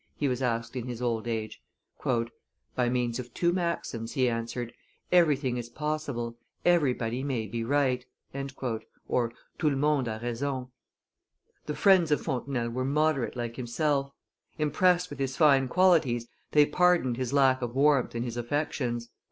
he 0.15 0.27
was 0.27 0.41
asked 0.41 0.75
in 0.75 0.87
his 0.87 0.99
old 0.99 1.27
age. 1.27 1.61
"By 2.75 2.89
means 2.89 3.19
of 3.19 3.31
two 3.35 3.53
maxims," 3.53 4.13
he 4.13 4.27
answered: 4.27 4.73
"Everything 5.11 5.57
is 5.57 5.69
possible; 5.69 6.39
everybody 6.65 7.21
may 7.21 7.45
be 7.45 7.63
right" 7.63 8.03
(tout 8.33 8.81
le 9.63 9.75
monde 9.75 10.07
a 10.07 10.19
raison). 10.23 10.69
The 11.67 11.75
friends 11.75 12.09
of 12.09 12.19
Fontenelle 12.19 12.71
were 12.71 12.83
moderate 12.83 13.35
like 13.35 13.57
himself; 13.57 14.11
impressed 14.57 15.11
with 15.11 15.19
his 15.19 15.37
fine 15.37 15.67
qualities, 15.67 16.27
they 16.53 16.65
pardoned 16.65 17.17
his 17.17 17.31
lack 17.31 17.61
of 17.61 17.75
warmth 17.75 18.15
in 18.15 18.23
his 18.23 18.37
affections. 18.37 19.09